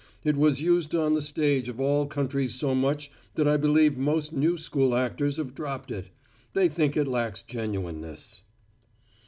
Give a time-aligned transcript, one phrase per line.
[0.23, 4.33] It was used on the stage of all countries so much that I believe most
[4.33, 6.09] new school actors have dropped it.
[6.53, 8.41] They think it lacks genuineness."